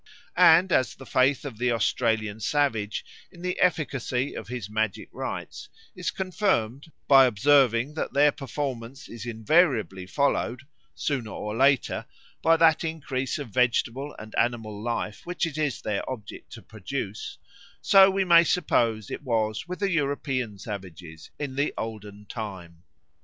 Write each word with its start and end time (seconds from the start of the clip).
And 0.35 0.71
as 0.71 0.95
the 0.95 1.05
faith 1.05 1.45
of 1.45 1.59
the 1.59 1.71
Australian 1.71 2.39
savage 2.39 3.05
in 3.31 3.43
the 3.43 3.59
efficacy 3.59 4.33
of 4.33 4.47
his 4.47 4.67
magic 4.67 5.09
rites 5.11 5.69
is 5.95 6.09
confirmed 6.09 6.91
by 7.07 7.25
observing 7.25 7.93
that 7.93 8.11
their 8.11 8.31
performance 8.31 9.07
is 9.07 9.27
invariably 9.27 10.07
followed, 10.07 10.63
sooner 10.95 11.29
or 11.29 11.55
later, 11.55 12.07
by 12.41 12.57
that 12.57 12.83
increase 12.83 13.37
of 13.37 13.49
vegetable 13.49 14.15
and 14.17 14.33
animal 14.39 14.81
life 14.81 15.21
which 15.25 15.45
it 15.45 15.59
is 15.59 15.83
their 15.83 16.01
object 16.09 16.51
to 16.53 16.63
produce, 16.63 17.37
so, 17.79 18.09
we 18.09 18.23
may 18.25 18.43
suppose, 18.43 19.11
it 19.11 19.21
was 19.21 19.67
with 19.67 19.83
European 19.83 20.57
savages 20.57 21.29
in 21.37 21.53
the 21.55 21.75
olden 21.77 22.25
time. 22.25 22.81